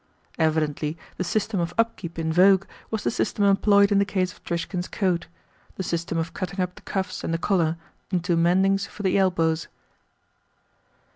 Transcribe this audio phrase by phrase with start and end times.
[0.39, 4.43] Evidently the system of upkeep in vogue was the system employed in the case of
[4.43, 5.27] Trishkin's coat
[5.75, 7.77] the system of cutting up the cuffs and the collar
[8.09, 9.67] into mendings for the elbows.